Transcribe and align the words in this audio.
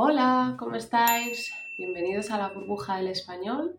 Hola, 0.00 0.54
¿cómo 0.60 0.76
estáis? 0.76 1.52
Bienvenidos 1.76 2.30
a 2.30 2.38
la 2.38 2.50
burbuja 2.50 2.98
del 2.98 3.08
español. 3.08 3.76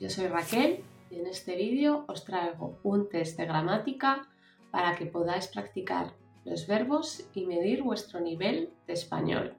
Yo 0.00 0.10
soy 0.10 0.26
Raquel 0.26 0.82
y 1.12 1.20
en 1.20 1.28
este 1.28 1.54
vídeo 1.54 2.06
os 2.08 2.24
traigo 2.24 2.80
un 2.82 3.08
test 3.08 3.38
de 3.38 3.46
gramática 3.46 4.26
para 4.72 4.96
que 4.96 5.06
podáis 5.06 5.46
practicar 5.46 6.12
los 6.44 6.66
verbos 6.66 7.24
y 7.34 7.46
medir 7.46 7.84
vuestro 7.84 8.18
nivel 8.18 8.72
de 8.88 8.94
español. 8.94 9.54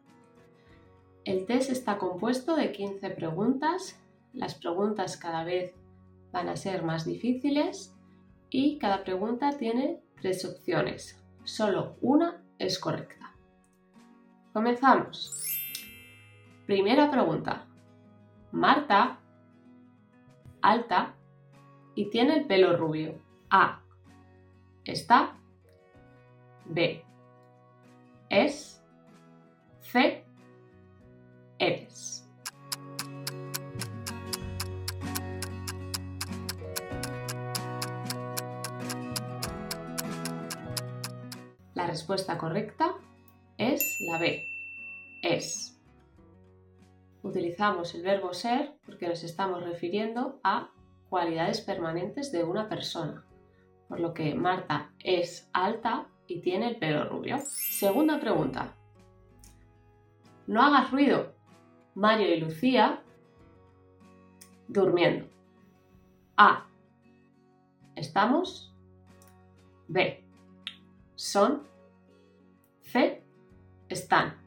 El 1.24 1.46
test 1.46 1.72
está 1.72 1.98
compuesto 1.98 2.58
de 2.58 2.74
15 2.74 3.10
preguntas. 3.12 3.98
Las 4.34 4.56
preguntas 4.56 5.16
cada 5.16 5.46
vez 5.46 5.74
van 6.34 6.50
a 6.50 6.58
ser 6.58 6.84
más 6.84 7.06
difíciles 7.06 7.96
y 8.50 8.80
cada 8.80 9.06
pregunta 9.06 9.52
tiene 9.58 10.02
tres 10.20 10.44
opciones. 10.44 11.24
Solo 11.46 11.96
una 12.02 12.44
es 12.60 12.80
correcta. 12.80 13.34
Comenzamos. 14.52 15.61
Primera 16.66 17.10
pregunta. 17.12 17.66
Marta, 18.52 19.20
alta 20.62 21.16
y 21.96 22.10
tiene 22.10 22.38
el 22.38 22.46
pelo 22.46 22.78
rubio. 22.78 23.16
A. 23.50 23.82
Está. 24.86 25.38
B. 26.66 27.04
Es. 28.30 28.82
C. 29.82 30.24
Eres. 31.60 32.28
La 41.74 41.88
respuesta 41.88 42.38
correcta 42.38 42.94
es 43.58 43.98
la 44.12 44.20
B. 44.20 44.46
Es. 45.24 45.71
Utilizamos 47.32 47.96
el 47.96 48.02
verbo 48.02 48.34
ser 48.34 48.74
porque 48.86 49.08
nos 49.08 49.24
estamos 49.24 49.64
refiriendo 49.64 50.42
a 50.44 50.70
cualidades 51.08 51.62
permanentes 51.62 52.30
de 52.34 52.44
una 52.44 52.68
persona, 52.68 53.24
por 53.88 54.02
lo 54.02 54.14
que 54.14 54.36
Marta 54.36 54.92
es 55.00 55.50
alta 55.54 56.08
y 56.28 56.42
tiene 56.42 56.68
el 56.68 56.76
pelo 56.76 57.08
rubio. 57.08 57.38
Segunda 57.40 58.20
pregunta. 58.20 58.76
No 60.46 60.62
hagas 60.62 60.92
ruido. 60.92 61.32
Mario 61.96 62.36
y 62.36 62.42
Lucía 62.42 63.02
durmiendo. 64.68 65.26
A. 66.36 66.68
Estamos. 67.96 68.76
B. 69.88 70.22
Son. 71.16 71.64
C. 72.82 73.24
Están. 73.88 74.41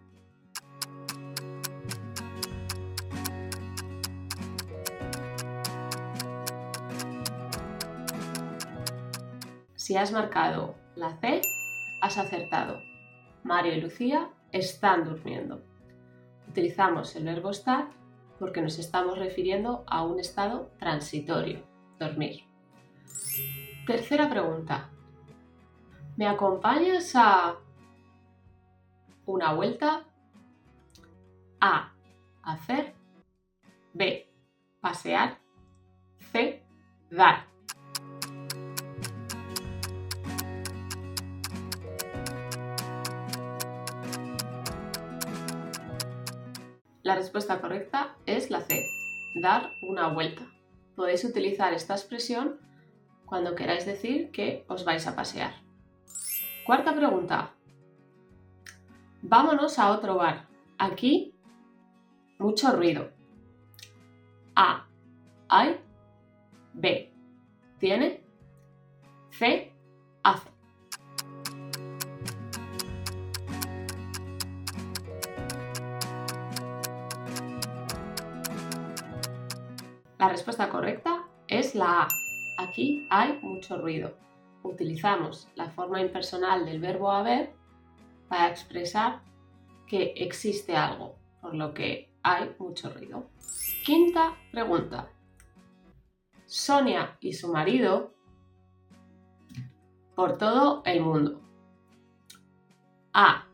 Si 9.84 9.98
has 9.98 10.12
marcado 10.12 10.76
la 10.96 11.14
C, 11.18 11.42
has 12.00 12.16
acertado. 12.16 12.80
Mario 13.42 13.74
y 13.74 13.82
Lucía 13.82 14.30
están 14.50 15.04
durmiendo. 15.04 15.60
Utilizamos 16.48 17.14
el 17.16 17.24
verbo 17.24 17.50
estar 17.50 17.90
porque 18.38 18.62
nos 18.62 18.78
estamos 18.78 19.18
refiriendo 19.18 19.84
a 19.86 20.02
un 20.02 20.18
estado 20.18 20.70
transitorio, 20.78 21.66
dormir. 21.98 22.44
Tercera 23.86 24.30
pregunta. 24.30 24.88
¿Me 26.16 26.28
acompañas 26.28 27.12
a 27.14 27.56
una 29.26 29.52
vuelta? 29.52 30.06
A. 31.60 31.92
Hacer. 32.42 32.94
B. 33.92 34.32
Pasear. 34.80 35.36
C. 36.32 36.64
Dar. 37.10 37.53
La 47.04 47.14
respuesta 47.14 47.60
correcta 47.60 48.16
es 48.24 48.50
la 48.50 48.62
C, 48.62 48.82
dar 49.34 49.72
una 49.82 50.08
vuelta. 50.08 50.42
Podéis 50.96 51.22
utilizar 51.26 51.74
esta 51.74 51.92
expresión 51.92 52.58
cuando 53.26 53.54
queráis 53.54 53.84
decir 53.84 54.30
que 54.30 54.64
os 54.68 54.86
vais 54.86 55.06
a 55.06 55.14
pasear. 55.14 55.52
Cuarta 56.64 56.94
pregunta. 56.94 57.52
Vámonos 59.20 59.78
a 59.78 59.90
otro 59.90 60.14
bar. 60.16 60.48
Aquí, 60.78 61.34
mucho 62.38 62.72
ruido. 62.72 63.10
A. 64.56 64.86
Hay. 65.48 65.78
B. 66.72 67.12
Tiene. 67.80 68.24
C. 69.28 69.73
La 80.24 80.30
respuesta 80.30 80.70
correcta 80.70 81.28
es 81.48 81.74
la 81.74 82.04
A. 82.04 82.08
Aquí 82.56 83.06
hay 83.10 83.38
mucho 83.42 83.76
ruido. 83.76 84.16
Utilizamos 84.62 85.48
la 85.54 85.68
forma 85.68 86.00
impersonal 86.00 86.64
del 86.64 86.80
verbo 86.80 87.12
haber 87.12 87.52
para 88.30 88.48
expresar 88.48 89.20
que 89.86 90.14
existe 90.16 90.74
algo, 90.74 91.16
por 91.42 91.54
lo 91.54 91.74
que 91.74 92.10
hay 92.22 92.56
mucho 92.58 92.88
ruido. 92.88 93.28
Quinta 93.84 94.34
pregunta. 94.50 95.10
Sonia 96.46 97.18
y 97.20 97.34
su 97.34 97.52
marido 97.52 98.14
por 100.14 100.38
todo 100.38 100.82
el 100.86 101.02
mundo. 101.02 101.42
A. 103.12 103.44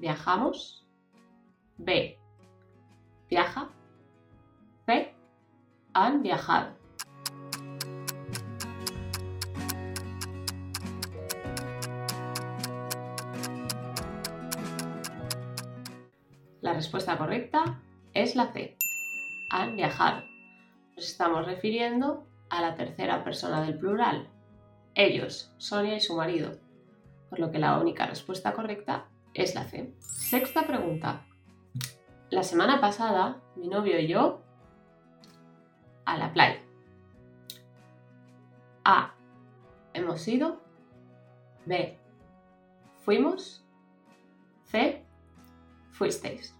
Viajamos. 0.00 0.84
B. 1.76 2.17
han 6.04 6.22
viajado. 6.22 6.68
La 16.60 16.74
respuesta 16.74 17.18
correcta 17.18 17.80
es 18.14 18.36
la 18.36 18.52
C. 18.52 18.76
Han 19.50 19.74
viajado. 19.74 20.22
Nos 20.94 21.06
estamos 21.06 21.46
refiriendo 21.46 22.26
a 22.50 22.60
la 22.60 22.76
tercera 22.76 23.24
persona 23.24 23.62
del 23.62 23.76
plural. 23.76 24.28
Ellos, 24.94 25.52
Sonia 25.58 25.96
y 25.96 26.00
su 26.00 26.14
marido. 26.16 26.58
Por 27.28 27.40
lo 27.40 27.50
que 27.50 27.58
la 27.58 27.78
única 27.78 28.06
respuesta 28.06 28.52
correcta 28.52 29.06
es 29.34 29.54
la 29.54 29.64
C. 29.64 29.94
Sexta 29.98 30.64
pregunta. 30.64 31.26
La 32.30 32.44
semana 32.44 32.80
pasada, 32.80 33.42
mi 33.56 33.68
novio 33.68 33.98
y 33.98 34.06
yo 34.06 34.47
a 36.08 36.16
la 36.16 36.32
playa. 36.32 36.58
A. 38.84 39.12
Hemos 39.92 40.26
ido. 40.26 40.62
B. 41.66 41.98
Fuimos. 43.04 43.62
C. 44.64 45.04
Fuisteis. 45.90 46.54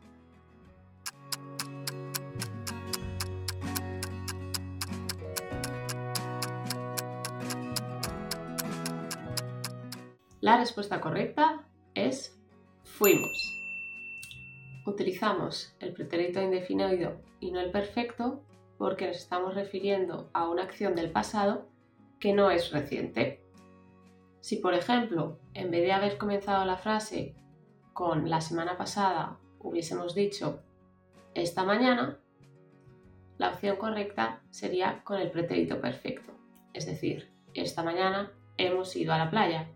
La 10.43 10.59
respuesta 10.59 11.01
correcta 11.01 11.65
es 11.95 12.39
fuimos. 12.85 13.55
Utilizamos 14.85 15.75
el 15.81 15.95
pretérito 15.95 16.43
indefinido 16.43 17.17
y 17.41 17.51
no 17.51 17.61
el 17.61 17.71
perfecto 17.71 18.43
porque 18.79 19.09
nos 19.09 19.17
estamos 19.17 19.55
refiriendo 19.55 20.31
a 20.33 20.49
una 20.49 20.63
acción 20.63 20.95
del 20.95 21.11
pasado 21.11 21.69
que 22.21 22.33
no 22.33 22.51
es 22.51 22.71
reciente. 22.71 23.43
Si, 24.41 24.57
por 24.57 24.75
ejemplo, 24.75 25.39
en 25.53 25.71
vez 25.71 25.83
de 25.83 25.93
haber 25.93 26.17
comenzado 26.17 26.65
la 26.65 26.77
frase 26.77 27.35
con 27.93 28.31
la 28.31 28.41
semana 28.41 28.79
pasada, 28.79 29.39
hubiésemos 29.59 30.15
dicho 30.15 30.63
esta 31.35 31.65
mañana, 31.65 32.19
la 33.37 33.51
opción 33.51 33.77
correcta 33.77 34.41
sería 34.51 35.03
con 35.05 35.19
el 35.21 35.31
pretérito 35.31 35.81
perfecto, 35.81 36.33
es 36.73 36.87
decir, 36.87 37.31
esta 37.55 37.83
mañana 37.83 38.33
hemos 38.57 38.95
ido 38.97 39.13
a 39.13 39.19
la 39.19 39.31
playa. 39.31 39.69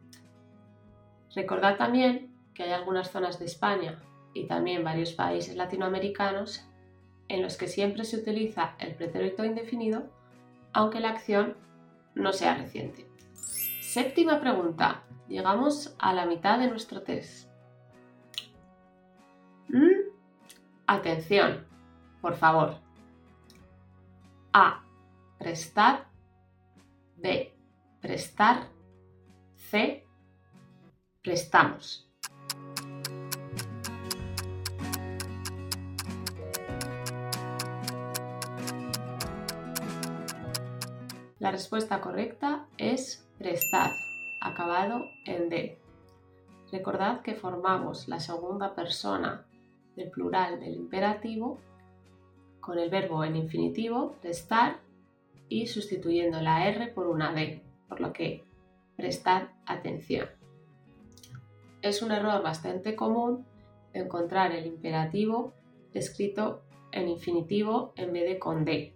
Recordad 1.34 1.76
también 1.76 2.34
que 2.54 2.64
hay 2.64 2.72
algunas 2.72 3.10
zonas 3.10 3.38
de 3.38 3.46
España 3.46 4.02
y 4.34 4.46
también 4.46 4.84
varios 4.84 5.12
países 5.12 5.56
latinoamericanos 5.56 6.64
en 7.32 7.40
los 7.40 7.56
que 7.56 7.66
siempre 7.66 8.04
se 8.04 8.18
utiliza 8.18 8.74
el 8.78 8.94
pretérito 8.94 9.42
indefinido, 9.42 10.10
aunque 10.74 11.00
la 11.00 11.08
acción 11.08 11.56
no 12.14 12.34
sea 12.34 12.54
reciente. 12.56 13.08
Séptima 13.80 14.38
pregunta. 14.38 15.04
Llegamos 15.28 15.96
a 15.98 16.12
la 16.12 16.26
mitad 16.26 16.58
de 16.58 16.68
nuestro 16.68 17.02
test. 17.02 17.48
¿Mm? 19.68 20.10
Atención, 20.86 21.66
por 22.20 22.36
favor. 22.36 22.76
A. 24.52 24.84
Prestar. 25.38 26.08
B. 27.16 27.56
Prestar. 28.02 28.68
C. 29.56 30.06
Prestamos. 31.22 32.11
La 41.42 41.50
respuesta 41.50 42.00
correcta 42.00 42.68
es 42.78 43.28
prestar, 43.36 43.90
acabado 44.40 45.06
en 45.26 45.48
D. 45.48 45.76
Recordad 46.70 47.22
que 47.22 47.34
formamos 47.34 48.06
la 48.06 48.20
segunda 48.20 48.76
persona 48.76 49.44
del 49.96 50.08
plural 50.12 50.60
del 50.60 50.76
imperativo 50.76 51.58
con 52.60 52.78
el 52.78 52.90
verbo 52.90 53.24
en 53.24 53.34
infinitivo, 53.34 54.14
prestar, 54.22 54.78
y 55.48 55.66
sustituyendo 55.66 56.40
la 56.40 56.68
R 56.68 56.86
por 56.92 57.08
una 57.08 57.32
D, 57.32 57.60
por 57.88 58.00
lo 58.00 58.12
que 58.12 58.44
prestad 58.94 59.48
atención. 59.66 60.28
Es 61.82 62.02
un 62.02 62.12
error 62.12 62.40
bastante 62.44 62.94
común 62.94 63.44
encontrar 63.92 64.52
el 64.52 64.64
imperativo 64.64 65.54
escrito 65.92 66.62
en 66.92 67.08
infinitivo 67.08 67.94
en 67.96 68.12
vez 68.12 68.28
de 68.28 68.38
con 68.38 68.64
D, 68.64 68.94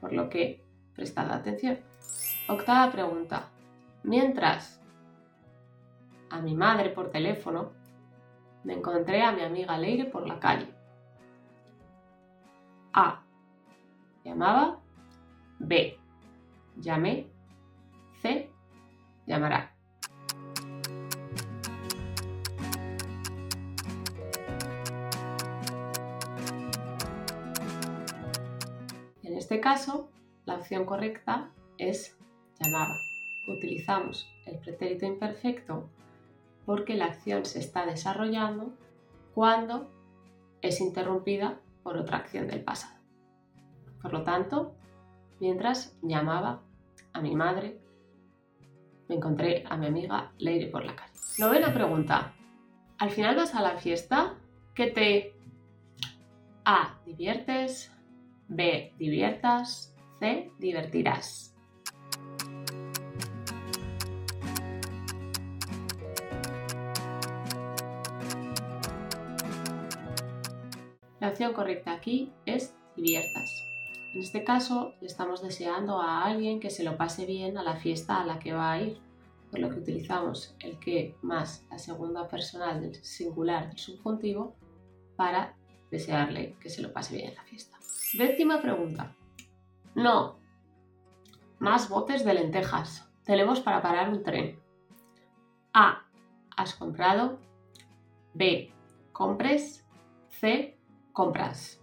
por 0.00 0.12
lo 0.12 0.28
que 0.28 0.62
prestad 0.94 1.32
atención. 1.32 1.87
Octava 2.48 2.90
pregunta. 2.90 3.50
Mientras 4.04 4.80
a 6.30 6.40
mi 6.40 6.54
madre 6.54 6.88
por 6.88 7.10
teléfono, 7.10 7.72
me 8.64 8.72
encontré 8.72 9.22
a 9.22 9.32
mi 9.32 9.42
amiga 9.42 9.76
Leire 9.76 10.06
por 10.06 10.26
la 10.26 10.40
calle. 10.40 10.66
A. 12.94 13.22
Llamaba. 14.24 14.78
B. 15.58 15.98
Llamé. 16.76 17.30
C. 18.22 18.50
Llamará. 19.26 19.74
En 29.22 29.36
este 29.36 29.60
caso, 29.60 30.10
la 30.46 30.56
opción 30.56 30.86
correcta 30.86 31.50
es 31.76 32.17
llamaba. 32.60 32.96
Utilizamos 33.46 34.28
el 34.46 34.58
pretérito 34.58 35.06
imperfecto 35.06 35.88
porque 36.66 36.94
la 36.94 37.06
acción 37.06 37.44
se 37.44 37.60
está 37.60 37.86
desarrollando 37.86 38.74
cuando 39.34 39.90
es 40.60 40.80
interrumpida 40.80 41.60
por 41.82 41.96
otra 41.96 42.18
acción 42.18 42.46
del 42.46 42.62
pasado. 42.62 42.98
Por 44.02 44.12
lo 44.12 44.22
tanto, 44.22 44.74
mientras 45.40 45.96
llamaba 46.02 46.62
a 47.12 47.20
mi 47.20 47.34
madre, 47.34 47.78
me 49.08 49.14
encontré 49.14 49.64
a 49.68 49.76
mi 49.76 49.86
amiga 49.86 50.32
Leire 50.38 50.66
por 50.66 50.84
la 50.84 50.94
calle. 50.94 51.12
Novena 51.38 51.72
pregunta. 51.72 52.34
Al 52.98 53.10
final 53.10 53.36
vas 53.36 53.54
a 53.54 53.62
la 53.62 53.78
fiesta 53.78 54.34
que 54.74 54.88
te 54.88 55.34
A. 56.64 56.98
Diviertes. 57.06 57.92
B. 58.48 58.92
Diviertas. 58.98 59.96
C. 60.20 60.50
Divertirás. 60.58 61.57
La 71.20 71.30
opción 71.30 71.52
correcta 71.52 71.92
aquí 71.92 72.32
es 72.46 72.74
diviertas. 72.96 73.64
En 74.14 74.20
este 74.20 74.44
caso, 74.44 74.94
le 75.00 75.08
estamos 75.08 75.42
deseando 75.42 76.00
a 76.00 76.24
alguien 76.24 76.60
que 76.60 76.70
se 76.70 76.84
lo 76.84 76.96
pase 76.96 77.26
bien 77.26 77.58
a 77.58 77.62
la 77.62 77.76
fiesta 77.76 78.20
a 78.20 78.24
la 78.24 78.38
que 78.38 78.52
va 78.52 78.72
a 78.72 78.80
ir, 78.80 79.00
por 79.50 79.58
lo 79.58 79.68
que 79.68 79.80
utilizamos 79.80 80.54
el 80.60 80.78
que 80.78 81.16
más 81.22 81.66
la 81.70 81.78
segunda 81.78 82.28
personal 82.28 82.80
del 82.80 82.94
singular 83.04 83.68
del 83.68 83.78
subjuntivo 83.78 84.54
para 85.16 85.56
desearle 85.90 86.56
que 86.60 86.70
se 86.70 86.82
lo 86.82 86.92
pase 86.92 87.16
bien 87.16 87.30
en 87.30 87.34
la 87.34 87.42
fiesta. 87.42 87.76
Décima 88.14 88.62
pregunta. 88.62 89.16
No. 89.94 90.38
Más 91.58 91.88
botes 91.88 92.24
de 92.24 92.34
lentejas. 92.34 93.10
Tenemos 93.24 93.60
para 93.60 93.82
parar 93.82 94.08
un 94.08 94.22
tren. 94.22 94.58
A. 95.74 96.06
Has 96.56 96.74
comprado. 96.74 97.40
B. 98.34 98.72
Compres. 99.12 99.84
C 100.28 100.77
compras. 101.18 101.80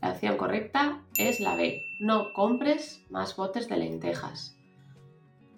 La 0.00 0.12
opción 0.12 0.38
correcta 0.38 1.02
es 1.18 1.40
la 1.40 1.56
B. 1.56 1.82
No 2.00 2.32
compres 2.32 3.04
más 3.10 3.36
botes 3.36 3.68
de 3.68 3.76
lentejas. 3.76 4.56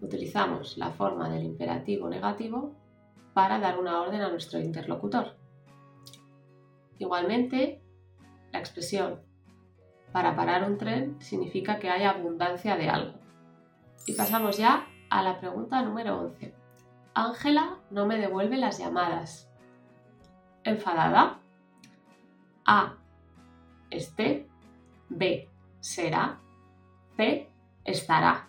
Utilizamos 0.00 0.76
la 0.78 0.90
forma 0.90 1.28
del 1.30 1.44
imperativo 1.44 2.08
negativo 2.08 2.74
para 3.34 3.60
dar 3.60 3.78
una 3.78 4.02
orden 4.02 4.22
a 4.22 4.30
nuestro 4.30 4.58
interlocutor. 4.58 5.36
Igualmente, 6.98 7.80
la 8.50 8.58
expresión 8.58 9.20
para 10.10 10.34
parar 10.34 10.68
un 10.68 10.76
tren 10.76 11.20
significa 11.20 11.78
que 11.78 11.88
hay 11.88 12.02
abundancia 12.02 12.74
de 12.74 12.88
algo. 12.88 13.27
Y 14.06 14.12
pasamos 14.14 14.56
ya 14.56 14.86
a 15.10 15.22
la 15.22 15.38
pregunta 15.38 15.82
número 15.82 16.18
11. 16.20 16.54
Ángela 17.14 17.78
no 17.90 18.06
me 18.06 18.16
devuelve 18.16 18.56
las 18.56 18.78
llamadas. 18.78 19.48
¿Enfadada? 20.64 21.40
A. 22.64 22.94
Esté. 23.90 24.48
B. 25.08 25.48
Será. 25.80 26.38
C. 27.16 27.50
Estará. 27.84 28.48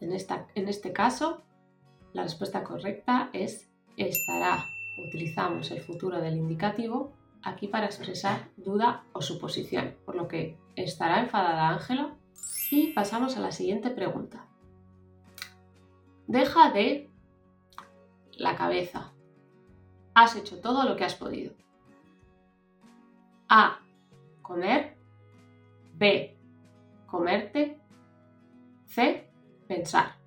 En, 0.00 0.12
esta, 0.12 0.46
en 0.54 0.68
este 0.68 0.92
caso, 0.92 1.42
la 2.12 2.24
respuesta 2.24 2.64
correcta 2.64 3.30
es 3.32 3.70
estará 3.96 4.64
utilizamos 4.96 5.70
el 5.70 5.80
futuro 5.80 6.20
del 6.20 6.36
indicativo 6.36 7.12
aquí 7.42 7.68
para 7.68 7.86
expresar 7.86 8.48
duda 8.56 9.04
o 9.12 9.22
suposición, 9.22 9.96
por 10.04 10.14
lo 10.14 10.28
que 10.28 10.58
estará 10.76 11.20
enfadada 11.20 11.70
Ángela. 11.70 12.16
Y 12.70 12.92
pasamos 12.92 13.36
a 13.36 13.40
la 13.40 13.52
siguiente 13.52 13.90
pregunta. 13.90 14.46
Deja 16.26 16.70
de 16.70 17.10
la 18.38 18.56
cabeza. 18.56 19.12
Has 20.14 20.36
hecho 20.36 20.60
todo 20.60 20.88
lo 20.88 20.96
que 20.96 21.04
has 21.04 21.14
podido. 21.14 21.54
A. 23.48 23.80
Comer. 24.40 24.96
B. 25.94 26.36
Comerte. 27.06 27.78
C. 28.86 29.30
Pensar. 29.68 30.21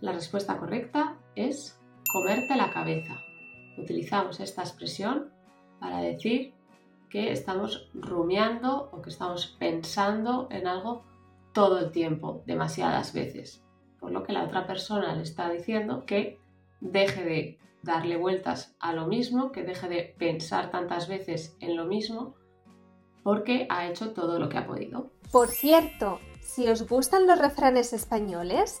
La 0.00 0.12
respuesta 0.12 0.56
correcta 0.58 1.18
es 1.34 1.78
comerte 2.12 2.56
la 2.56 2.70
cabeza. 2.70 3.18
Utilizamos 3.76 4.40
esta 4.40 4.62
expresión 4.62 5.30
para 5.78 6.00
decir 6.00 6.54
que 7.10 7.32
estamos 7.32 7.90
rumiando 7.92 8.88
o 8.92 9.02
que 9.02 9.10
estamos 9.10 9.56
pensando 9.58 10.48
en 10.50 10.66
algo 10.66 11.04
todo 11.52 11.78
el 11.78 11.90
tiempo, 11.90 12.42
demasiadas 12.46 13.12
veces. 13.12 13.62
Por 13.98 14.12
lo 14.12 14.22
que 14.22 14.32
la 14.32 14.44
otra 14.44 14.66
persona 14.66 15.14
le 15.14 15.22
está 15.22 15.50
diciendo 15.50 16.06
que 16.06 16.38
deje 16.80 17.24
de 17.24 17.58
darle 17.82 18.16
vueltas 18.16 18.74
a 18.80 18.92
lo 18.92 19.06
mismo, 19.06 19.52
que 19.52 19.64
deje 19.64 19.88
de 19.88 20.14
pensar 20.18 20.70
tantas 20.70 21.08
veces 21.08 21.56
en 21.60 21.76
lo 21.76 21.84
mismo, 21.84 22.34
porque 23.22 23.66
ha 23.68 23.86
hecho 23.86 24.12
todo 24.12 24.38
lo 24.38 24.48
que 24.48 24.58
ha 24.58 24.66
podido. 24.66 25.10
Por 25.32 25.48
cierto, 25.48 26.20
si 26.40 26.68
os 26.68 26.88
gustan 26.88 27.26
los 27.26 27.38
refranes 27.38 27.92
españoles, 27.92 28.80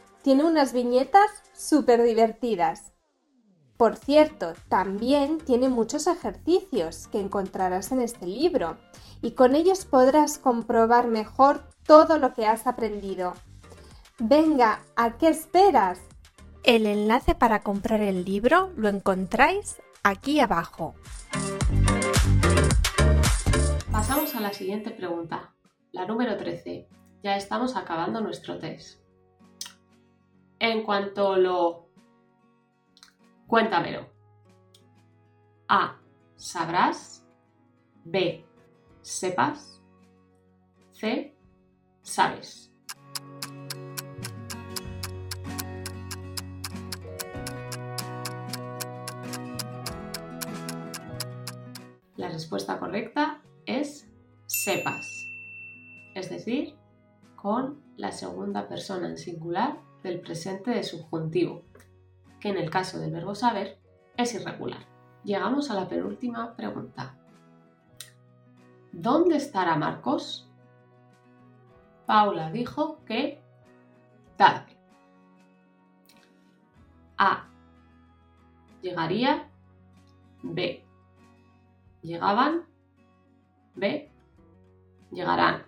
tiene 0.21 0.43
unas 0.43 0.73
viñetas 0.73 1.29
súper 1.53 2.03
divertidas. 2.03 2.93
Por 3.77 3.95
cierto, 3.95 4.53
también 4.69 5.39
tiene 5.39 5.67
muchos 5.67 6.05
ejercicios 6.05 7.07
que 7.07 7.19
encontrarás 7.19 7.91
en 7.91 8.01
este 8.01 8.27
libro 8.27 8.77
y 9.21 9.31
con 9.31 9.55
ellos 9.55 9.85
podrás 9.85 10.37
comprobar 10.37 11.07
mejor 11.07 11.63
todo 11.85 12.19
lo 12.19 12.33
que 12.33 12.45
has 12.45 12.67
aprendido. 12.67 13.33
Venga, 14.19 14.83
¿a 14.95 15.17
qué 15.17 15.29
esperas? 15.29 15.99
El 16.63 16.85
enlace 16.85 17.33
para 17.33 17.63
comprar 17.63 18.01
el 18.01 18.23
libro 18.23 18.71
lo 18.75 18.87
encontráis 18.87 19.81
aquí 20.03 20.39
abajo. 20.39 20.93
Pasamos 23.91 24.35
a 24.35 24.41
la 24.41 24.53
siguiente 24.53 24.91
pregunta, 24.91 25.55
la 25.91 26.05
número 26.05 26.37
13. 26.37 26.87
Ya 27.23 27.35
estamos 27.35 27.75
acabando 27.75 28.21
nuestro 28.21 28.59
test. 28.59 29.00
En 30.61 30.83
cuanto 30.83 31.37
lo... 31.37 31.87
Cuéntamelo. 33.47 34.05
A. 35.67 35.99
Sabrás. 36.35 37.25
B. 38.05 38.45
Sepas. 39.01 39.81
C. 40.91 41.35
Sabes. 42.03 42.71
La 52.17 52.29
respuesta 52.29 52.77
correcta 52.79 53.41
es 53.65 54.07
sepas, 54.45 55.25
es 56.13 56.29
decir, 56.29 56.75
con 57.35 57.81
la 57.97 58.11
segunda 58.11 58.67
persona 58.67 59.07
en 59.07 59.17
singular 59.17 59.89
del 60.03 60.19
presente 60.19 60.71
de 60.71 60.83
subjuntivo, 60.83 61.63
que 62.39 62.49
en 62.49 62.57
el 62.57 62.69
caso 62.69 62.99
del 62.99 63.11
verbo 63.11 63.35
saber 63.35 63.79
es 64.17 64.33
irregular. 64.33 64.85
Llegamos 65.23 65.69
a 65.69 65.75
la 65.75 65.87
penúltima 65.87 66.55
pregunta. 66.55 67.15
¿Dónde 68.91 69.37
estará 69.37 69.75
Marcos? 69.75 70.49
Paula 72.05 72.51
dijo 72.51 72.99
que 73.05 73.39
tarde. 74.35 74.75
A. 77.17 77.47
Llegaría. 78.81 79.47
B 80.43 80.83
llegaban, 82.01 82.65
B, 83.75 84.09
llegarán. 85.11 85.65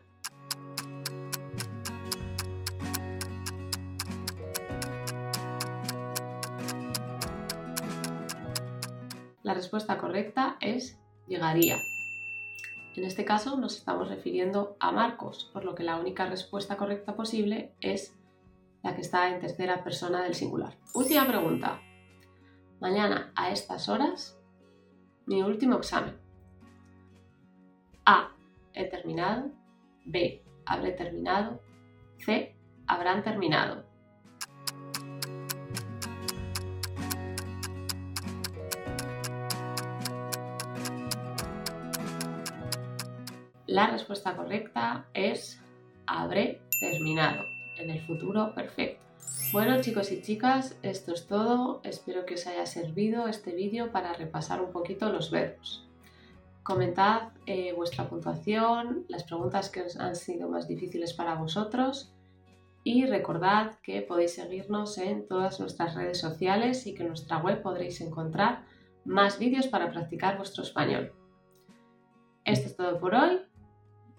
La 9.43 9.53
respuesta 9.53 9.97
correcta 9.97 10.55
es 10.61 10.97
llegaría. 11.27 11.77
En 12.95 13.03
este 13.03 13.25
caso 13.25 13.57
nos 13.57 13.75
estamos 13.75 14.07
refiriendo 14.07 14.77
a 14.79 14.91
Marcos, 14.91 15.49
por 15.51 15.65
lo 15.65 15.75
que 15.75 15.83
la 15.83 15.97
única 15.97 16.25
respuesta 16.27 16.77
correcta 16.77 17.15
posible 17.15 17.73
es 17.81 18.15
la 18.83 18.95
que 18.95 19.01
está 19.01 19.29
en 19.29 19.41
tercera 19.41 19.83
persona 19.83 20.23
del 20.23 20.33
singular. 20.33 20.77
Última 20.93 21.27
pregunta. 21.27 21.81
Mañana 22.79 23.33
a 23.35 23.51
estas 23.51 23.89
horas, 23.89 24.39
mi 25.25 25.41
último 25.41 25.75
examen. 25.77 26.17
A. 28.05 28.31
He 28.73 28.85
terminado. 28.85 29.51
B. 30.05 30.41
Habré 30.65 30.91
terminado. 30.91 31.61
C. 32.19 32.55
Habrán 32.87 33.23
terminado. 33.23 33.82
La 43.73 43.87
respuesta 43.87 44.35
correcta 44.35 45.07
es 45.15 45.59
habré 46.05 46.61
terminado 46.79 47.43
en 47.79 47.89
el 47.89 48.05
futuro 48.05 48.53
perfecto. 48.53 49.03
Bueno 49.51 49.81
chicos 49.81 50.11
y 50.11 50.21
chicas, 50.21 50.77
esto 50.83 51.11
es 51.11 51.25
todo. 51.25 51.81
Espero 51.83 52.23
que 52.23 52.35
os 52.35 52.45
haya 52.45 52.67
servido 52.67 53.27
este 53.27 53.51
vídeo 53.55 53.91
para 53.91 54.13
repasar 54.13 54.61
un 54.61 54.71
poquito 54.71 55.11
los 55.11 55.31
verbos. 55.31 55.87
Comentad 56.61 57.29
eh, 57.47 57.73
vuestra 57.73 58.07
puntuación, 58.07 59.05
las 59.07 59.23
preguntas 59.23 59.71
que 59.71 59.81
os 59.81 59.97
han 59.97 60.15
sido 60.15 60.49
más 60.49 60.67
difíciles 60.67 61.13
para 61.13 61.33
vosotros 61.33 62.13
y 62.83 63.07
recordad 63.07 63.79
que 63.81 64.03
podéis 64.03 64.35
seguirnos 64.35 64.99
en 64.99 65.27
todas 65.27 65.59
nuestras 65.59 65.95
redes 65.95 66.19
sociales 66.19 66.85
y 66.85 66.93
que 66.93 67.01
en 67.01 67.07
nuestra 67.07 67.39
web 67.39 67.63
podréis 67.63 68.01
encontrar 68.01 68.65
más 69.03 69.39
vídeos 69.39 69.65
para 69.65 69.89
practicar 69.89 70.37
vuestro 70.37 70.61
español. 70.61 71.11
Esto 72.45 72.67
es 72.67 72.77
todo 72.77 72.99
por 72.99 73.15
hoy. 73.15 73.39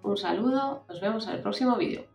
Un 0.04 0.18
saludo, 0.18 0.84
nos 0.86 1.00
vemos 1.00 1.26
en 1.26 1.32
el 1.32 1.40
próximo 1.40 1.76
vídeo. 1.76 2.13